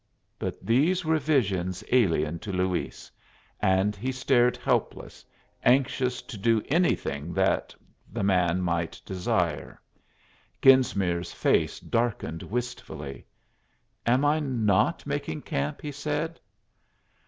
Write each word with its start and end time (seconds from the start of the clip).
But 0.39 0.59
these 0.65 1.05
were 1.05 1.19
visions 1.19 1.83
alien 1.91 2.39
to 2.39 2.51
Luis, 2.51 3.11
and 3.59 3.95
he 3.95 4.11
stared 4.11 4.57
helpless, 4.57 5.23
anxious 5.63 6.23
to 6.23 6.39
do 6.39 6.63
anything 6.69 7.35
that 7.35 7.75
the 8.11 8.23
man 8.23 8.63
might 8.63 8.99
desire. 9.05 9.79
Genesmere's 10.59 11.31
face 11.33 11.79
darkened 11.79 12.41
wistfully. 12.41 13.27
"Am 14.07 14.25
I 14.25 14.39
not 14.39 15.05
making 15.05 15.43
camp?" 15.43 15.83
he 15.83 15.91
said. 15.91 16.39